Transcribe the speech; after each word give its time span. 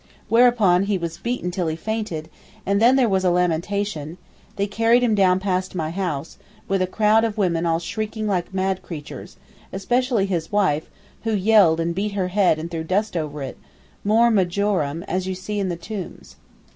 Whereupon 0.29 0.85
he 0.85 0.97
was 0.97 1.19
beaten 1.19 1.51
till 1.51 1.67
he 1.67 1.75
fainted, 1.75 2.27
and 2.65 2.81
then 2.81 2.95
there 2.95 3.07
was 3.07 3.23
a 3.23 3.29
lamentation; 3.29 4.17
they 4.55 4.65
carried 4.65 5.03
him 5.03 5.13
down 5.13 5.39
past 5.39 5.75
my 5.75 5.91
house, 5.91 6.39
with 6.67 6.81
a 6.81 6.87
crowd 6.87 7.23
of 7.23 7.37
women 7.37 7.67
all 7.67 7.77
shrieking 7.77 8.25
like 8.25 8.51
mad 8.51 8.81
creatures, 8.81 9.37
especially 9.71 10.25
his 10.25 10.51
wife, 10.51 10.89
who 11.23 11.33
yelled 11.33 11.79
and 11.79 11.93
beat 11.93 12.13
her 12.13 12.29
head 12.29 12.57
and 12.57 12.71
threw 12.71 12.83
dust 12.83 13.15
over 13.15 13.43
it, 13.43 13.59
more 14.03 14.31
majorum, 14.31 15.03
as 15.03 15.27
you 15.27 15.35
see 15.35 15.59
in 15.59 15.69
the 15.69 15.75
tombs. 15.77 16.35